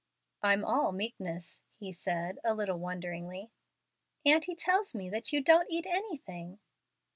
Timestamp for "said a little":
1.91-2.79